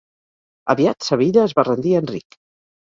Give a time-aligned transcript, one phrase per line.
[0.75, 2.43] Aviat, Sevilla es va rendir a Enric.